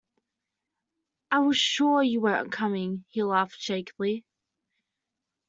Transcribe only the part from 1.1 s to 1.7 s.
“I was